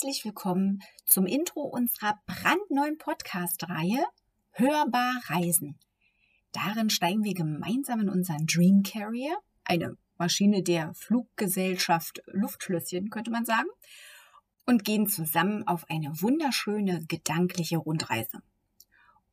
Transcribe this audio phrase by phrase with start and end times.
[0.00, 4.04] herzlich willkommen zum Intro unserer brandneuen Podcast-Reihe
[4.52, 5.76] Hörbar Reisen.
[6.52, 13.44] Darin steigen wir gemeinsam in unseren Dream Carrier, eine Maschine der Fluggesellschaft Luftschlösschen, könnte man
[13.44, 13.66] sagen,
[14.66, 18.38] und gehen zusammen auf eine wunderschöne gedankliche Rundreise.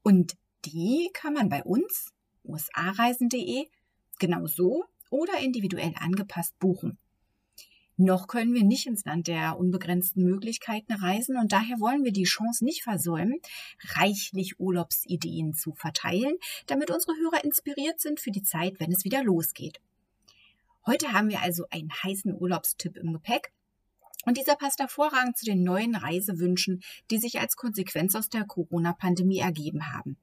[0.01, 0.35] Und
[0.65, 2.11] die kann man bei uns,
[2.43, 3.67] usareisen.de,
[4.17, 6.97] genau so oder individuell angepasst buchen.
[7.97, 12.23] Noch können wir nicht ins Land der unbegrenzten Möglichkeiten reisen und daher wollen wir die
[12.23, 13.39] Chance nicht versäumen,
[13.95, 16.35] reichlich Urlaubsideen zu verteilen,
[16.67, 19.79] damit unsere Hörer inspiriert sind für die Zeit, wenn es wieder losgeht.
[20.85, 23.53] Heute haben wir also einen heißen Urlaubstipp im Gepäck
[24.25, 26.81] und dieser passt hervorragend zu den neuen Reisewünschen,
[27.11, 30.17] die sich als Konsequenz aus der Corona-Pandemie ergeben haben.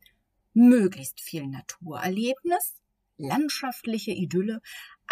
[0.52, 2.74] Möglichst viel Naturerlebnis,
[3.16, 4.60] landschaftliche Idylle,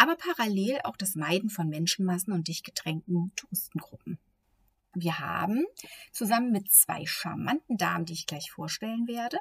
[0.01, 4.17] aber parallel auch das Meiden von Menschenmassen und dicht getränkten Touristengruppen.
[4.95, 5.63] Wir haben
[6.11, 9.37] zusammen mit zwei charmanten Damen, die ich gleich vorstellen werde,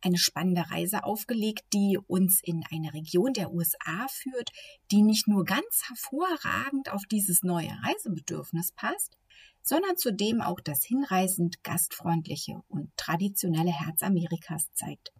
[0.00, 4.50] eine spannende Reise aufgelegt, die uns in eine Region der USA führt,
[4.90, 9.18] die nicht nur ganz hervorragend auf dieses neue Reisebedürfnis passt,
[9.62, 15.12] sondern zudem auch das hinreißend gastfreundliche und traditionelle Herz Amerikas zeigt.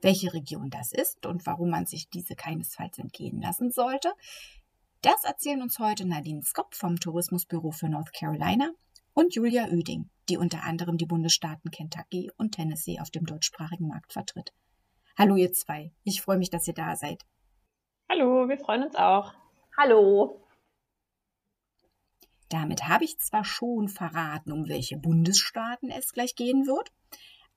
[0.00, 4.12] Welche Region das ist und warum man sich diese keinesfalls entgehen lassen sollte,
[5.02, 8.70] das erzählen uns heute Nadine Skop vom Tourismusbüro für North Carolina
[9.12, 14.12] und Julia Oeding, die unter anderem die Bundesstaaten Kentucky und Tennessee auf dem deutschsprachigen Markt
[14.12, 14.52] vertritt.
[15.16, 17.24] Hallo ihr zwei, ich freue mich, dass ihr da seid.
[18.08, 19.34] Hallo, wir freuen uns auch.
[19.76, 20.40] Hallo.
[22.48, 26.90] Damit habe ich zwar schon verraten, um welche Bundesstaaten es gleich gehen wird,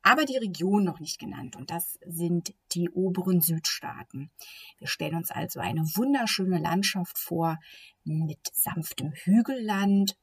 [0.03, 1.55] aber die Region noch nicht genannt.
[1.55, 4.31] Und das sind die oberen Südstaaten.
[4.77, 7.59] Wir stellen uns also eine wunderschöne Landschaft vor
[8.03, 10.17] mit sanftem Hügelland,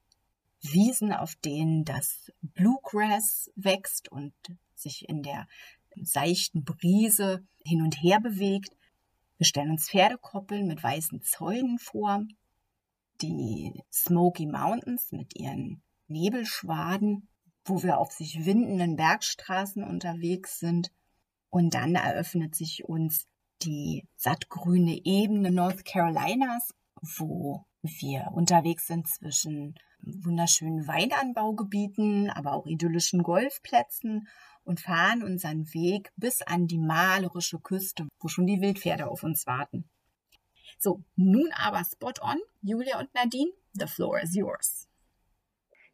[0.61, 4.33] Wiesen, auf denen das Bluegrass wächst und
[4.75, 5.47] sich in der
[6.03, 8.71] seichten Brise hin und her bewegt.
[9.37, 12.25] Wir stellen uns Pferdekoppeln mit weißen Zäunen vor,
[13.23, 17.29] die Smoky Mountains mit ihren Nebelschwaden
[17.69, 20.91] wo wir auf sich windenden Bergstraßen unterwegs sind.
[21.51, 23.27] Und dann eröffnet sich uns
[23.63, 33.23] die sattgrüne Ebene North Carolinas, wo wir unterwegs sind zwischen wunderschönen Weinanbaugebieten, aber auch idyllischen
[33.23, 34.29] Golfplätzen
[34.65, 39.47] und fahren unseren Weg bis an die malerische Küste, wo schon die Wildpferde auf uns
[39.47, 39.89] warten.
[40.79, 44.88] So, nun aber spot on, Julia und Nadine, the floor is yours.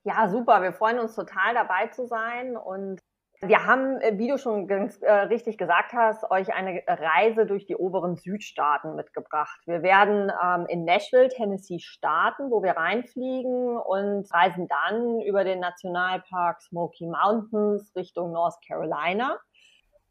[0.04, 0.60] Ja, super.
[0.62, 3.00] Wir freuen uns total dabei zu sein und
[3.40, 7.66] wir haben, äh, wie du schon ganz äh, richtig gesagt hast, euch eine Reise durch
[7.66, 9.60] die oberen Südstaaten mitgebracht.
[9.66, 15.60] Wir werden ähm, in Nashville, Tennessee starten, wo wir reinfliegen und reisen dann über den
[15.60, 19.38] Nationalpark Smoky Mountains Richtung North Carolina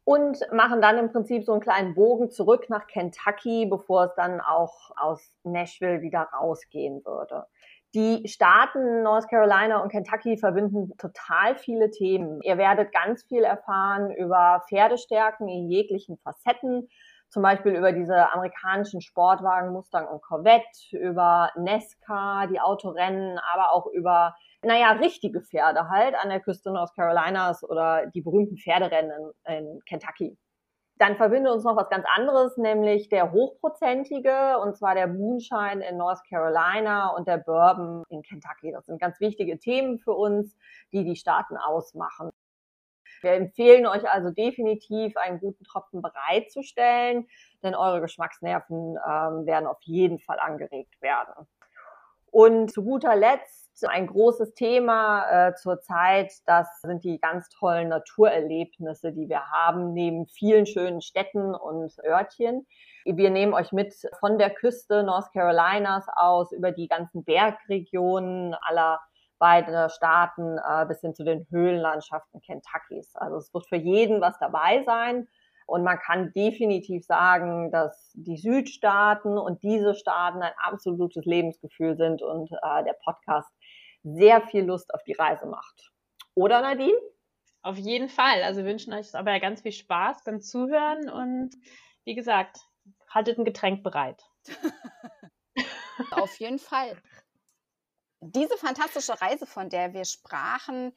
[0.04, 4.40] und machen dann im Prinzip so einen kleinen Bogen zurück nach Kentucky, bevor es dann
[4.40, 7.46] auch aus Nashville wieder rausgehen würde.
[7.94, 12.40] Die Staaten North Carolina und Kentucky verbinden total viele Themen.
[12.42, 16.88] Ihr werdet ganz viel erfahren über Pferdestärken in jeglichen Facetten,
[17.28, 23.86] zum Beispiel über diese amerikanischen Sportwagen Mustang und Corvette, über Nesca, die Autorennen, aber auch
[23.86, 29.80] über, naja, richtige Pferde halt an der Küste North Carolinas oder die berühmten Pferderennen in
[29.86, 30.36] Kentucky.
[30.96, 35.96] Dann verbindet uns noch was ganz anderes, nämlich der hochprozentige, und zwar der Moonshine in
[35.96, 38.70] North Carolina und der Bourbon in Kentucky.
[38.70, 40.56] Das sind ganz wichtige Themen für uns,
[40.92, 42.30] die die Staaten ausmachen.
[43.22, 47.26] Wir empfehlen euch also definitiv, einen guten Tropfen bereitzustellen,
[47.62, 51.48] denn eure Geschmacksnerven ähm, werden auf jeden Fall angeregt werden.
[52.34, 59.12] Und zu guter Letzt ein großes Thema äh, zurzeit, das sind die ganz tollen Naturerlebnisse,
[59.12, 62.66] die wir haben, neben vielen schönen Städten und Örtchen.
[63.04, 69.00] Wir nehmen euch mit von der Küste North Carolinas aus über die ganzen Bergregionen aller
[69.38, 73.14] beiden Staaten äh, bis hin zu den Höhlenlandschaften Kentuckys.
[73.14, 75.28] Also es wird für jeden was dabei sein.
[75.66, 82.22] Und man kann definitiv sagen, dass die Südstaaten und diese Staaten ein absolutes Lebensgefühl sind
[82.22, 83.48] und äh, der Podcast
[84.02, 85.90] sehr viel Lust auf die Reise macht.
[86.34, 86.98] Oder Nadine?
[87.62, 88.42] Auf jeden Fall.
[88.42, 91.54] Also wir wünschen euch aber ganz viel Spaß beim Zuhören und
[92.04, 92.58] wie gesagt,
[93.08, 94.22] haltet ein Getränk bereit.
[96.10, 97.00] auf jeden Fall.
[98.26, 100.94] Diese fantastische Reise, von der wir sprachen,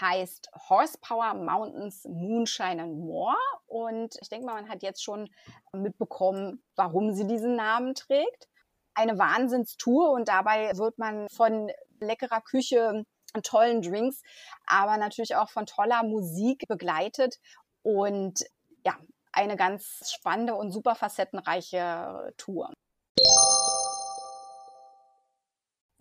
[0.00, 3.36] heißt Horsepower Mountains Moonshine and More.
[3.66, 5.28] Und ich denke mal, man hat jetzt schon
[5.72, 8.48] mitbekommen, warum sie diesen Namen trägt.
[8.94, 13.04] Eine Wahnsinnstour und dabei wird man von leckerer Küche
[13.42, 14.22] tollen Drinks,
[14.66, 17.36] aber natürlich auch von toller Musik begleitet
[17.82, 18.40] und
[18.86, 18.96] ja,
[19.32, 22.72] eine ganz spannende und super facettenreiche Tour.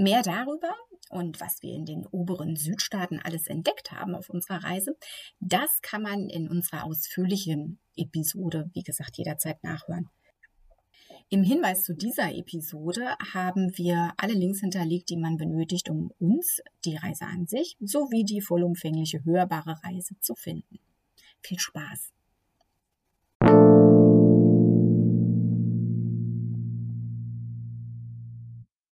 [0.02, 0.74] Mehr darüber
[1.10, 4.96] und was wir in den oberen Südstaaten alles entdeckt haben auf unserer Reise,
[5.42, 10.10] das kann man in unserer ausführlichen Episode, wie gesagt, jederzeit nachhören.
[11.28, 16.62] Im Hinweis zu dieser Episode haben wir alle Links hinterlegt, die man benötigt, um uns,
[16.86, 20.80] die Reise an sich, sowie die vollumfängliche hörbare Reise zu finden.
[21.42, 22.14] Viel Spaß!